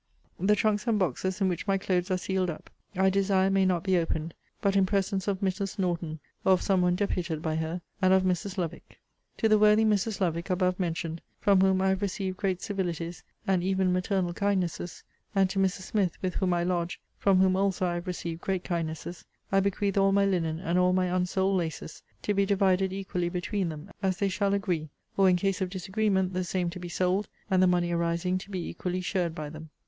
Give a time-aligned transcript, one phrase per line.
[0.39, 3.83] The trunks and boxes in which my clothes are sealed up, I desire may not
[3.83, 5.77] be opened, but in presence of Mrs.
[5.77, 8.57] Norton (or of someone deputed by her) and of Mrs.
[8.57, 8.97] Lovick.
[9.37, 10.19] To the worthy Mrs.
[10.19, 15.03] Lovick, above mentioned, from whom I have received great civilities, and even maternal kindnesses;
[15.35, 15.83] and to Mrs.
[15.83, 19.99] Smith (with whom I lodge) from whom also I have received great kindnesses; I bequeath
[19.99, 24.17] all my linen, and all my unsold laces; to be divided equally between them, as
[24.17, 27.67] they shall agree; or, in case of disagreement, the same to be sold, and the
[27.67, 29.69] money arising to be equally shared by them.